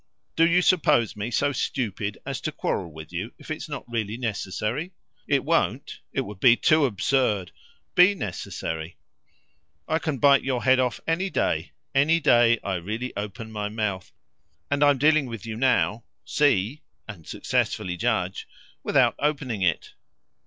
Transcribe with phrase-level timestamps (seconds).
[0.35, 4.17] Do you suppose me so stupid as to quarrel with you if it's not really
[4.17, 4.93] necessary?
[5.27, 7.51] It won't it would be too absurd!
[7.93, 8.97] BE necessary.
[9.87, 14.11] I can bite your head off any day, any day I really open my mouth;
[14.71, 18.47] and I'm dealing with you now, see and successfully judge
[18.81, 19.93] without opening it.